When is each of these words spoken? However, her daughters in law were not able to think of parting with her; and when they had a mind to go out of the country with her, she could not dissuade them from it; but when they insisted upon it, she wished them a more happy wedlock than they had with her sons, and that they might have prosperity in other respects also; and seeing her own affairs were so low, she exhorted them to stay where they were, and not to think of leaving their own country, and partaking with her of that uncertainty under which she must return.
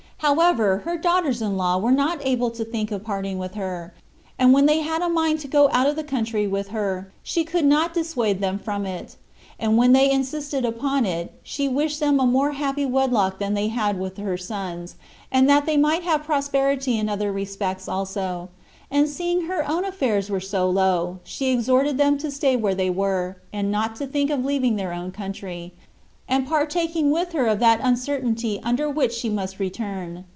However, 0.23 0.83
her 0.85 0.97
daughters 0.97 1.41
in 1.41 1.57
law 1.57 1.79
were 1.79 1.91
not 1.91 2.23
able 2.23 2.51
to 2.51 2.63
think 2.63 2.91
of 2.91 3.03
parting 3.03 3.39
with 3.39 3.55
her; 3.55 3.91
and 4.37 4.53
when 4.53 4.67
they 4.67 4.81
had 4.81 5.01
a 5.01 5.09
mind 5.09 5.39
to 5.39 5.47
go 5.47 5.67
out 5.71 5.87
of 5.87 5.95
the 5.95 6.03
country 6.03 6.45
with 6.45 6.67
her, 6.67 7.11
she 7.23 7.43
could 7.43 7.65
not 7.65 7.95
dissuade 7.95 8.39
them 8.39 8.59
from 8.59 8.85
it; 8.85 9.15
but 9.59 9.71
when 9.73 9.93
they 9.93 10.11
insisted 10.11 10.63
upon 10.63 11.07
it, 11.07 11.33
she 11.41 11.67
wished 11.67 11.99
them 11.99 12.19
a 12.19 12.27
more 12.27 12.51
happy 12.51 12.85
wedlock 12.85 13.39
than 13.39 13.55
they 13.55 13.69
had 13.69 13.99
with 13.99 14.17
her 14.17 14.37
sons, 14.37 14.93
and 15.31 15.49
that 15.49 15.65
they 15.65 15.75
might 15.75 16.03
have 16.03 16.21
prosperity 16.21 16.99
in 16.99 17.09
other 17.09 17.31
respects 17.31 17.87
also; 17.89 18.49
and 18.91 19.09
seeing 19.09 19.47
her 19.47 19.67
own 19.67 19.83
affairs 19.83 20.29
were 20.29 20.39
so 20.39 20.69
low, 20.69 21.17
she 21.23 21.49
exhorted 21.51 21.97
them 21.97 22.15
to 22.19 22.29
stay 22.29 22.55
where 22.55 22.75
they 22.75 22.91
were, 22.91 23.37
and 23.51 23.71
not 23.71 23.95
to 23.95 24.05
think 24.05 24.29
of 24.29 24.45
leaving 24.45 24.75
their 24.75 24.93
own 24.93 25.11
country, 25.11 25.73
and 26.29 26.47
partaking 26.47 27.11
with 27.11 27.33
her 27.33 27.45
of 27.45 27.59
that 27.59 27.81
uncertainty 27.83 28.57
under 28.63 28.89
which 28.89 29.11
she 29.13 29.27
must 29.27 29.59
return. 29.59 30.23